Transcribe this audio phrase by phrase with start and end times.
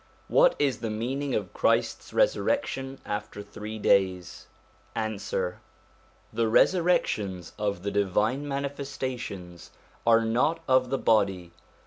[0.29, 4.47] What is the meaning of Christ's resurrec tion after three days?
[4.95, 5.59] Answer.
[6.33, 9.69] The resurrections of the Divine Manifesta tions
[10.07, 11.51] are not of the body.